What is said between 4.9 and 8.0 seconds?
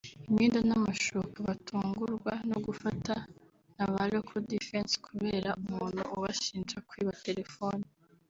kubera umuntu ubashinja kwiba terefone